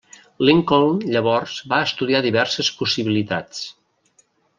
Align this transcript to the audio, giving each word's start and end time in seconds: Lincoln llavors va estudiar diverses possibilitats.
Lincoln 0.47 1.01
llavors 1.15 1.57
va 1.73 1.81
estudiar 1.89 2.21
diverses 2.27 2.71
possibilitats. 2.79 3.61